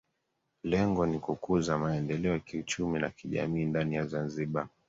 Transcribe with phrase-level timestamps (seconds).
[0.63, 4.67] Lengo ni kukuza maendeleo ya kiuchumi na kijamii ndani ya Zanzibar